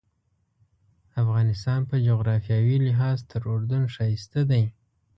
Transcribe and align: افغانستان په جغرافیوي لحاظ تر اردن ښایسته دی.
افغانستان 1.21 1.79
په 1.89 1.95
جغرافیوي 2.07 2.77
لحاظ 2.87 3.17
تر 3.31 3.41
اردن 3.53 3.83
ښایسته 3.95 4.41
دی. 4.51 4.63